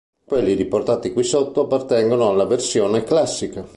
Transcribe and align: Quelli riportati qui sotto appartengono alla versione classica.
Quelli 0.25 0.53
riportati 0.55 1.13
qui 1.13 1.23
sotto 1.23 1.61
appartengono 1.65 2.29
alla 2.29 2.45
versione 2.45 3.03
classica. 3.03 3.63